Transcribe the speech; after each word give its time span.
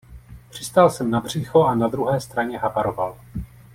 Přistál 0.49 0.89
jsem 0.89 1.09
na 1.11 1.19
břicho 1.21 1.63
a 1.63 1.75
na 1.75 1.87
druhé 1.87 2.21
straně 2.21 2.57
havaroval. 2.59 3.17